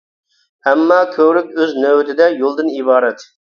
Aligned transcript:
ئەمما 0.71 0.97
كۆۋرۈك 1.17 1.53
ئۆز 1.59 1.77
نۆۋىتىدە 1.85 2.33
يولدىن 2.41 2.75
ئىبارەت. 2.75 3.31